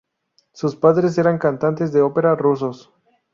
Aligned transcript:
Sus 0.51 0.75
padres 0.75 1.15
eran 1.19 1.37
cantantes 1.37 1.93
de 1.93 2.01
ópera 2.01 2.33
rusos. 2.33 2.91